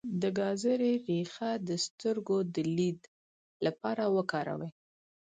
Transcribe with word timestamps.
د 0.21 0.23
ګازرې 0.39 0.93
ریښه 1.07 1.51
د 1.67 1.69
سترګو 1.85 2.37
د 2.53 2.55
لید 2.77 2.99
لپاره 3.65 4.03
وکاروئ 4.17 4.71